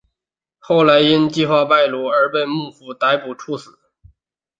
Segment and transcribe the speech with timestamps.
[0.57, 3.77] 后来因为计划败露而被幕府逮捕处死。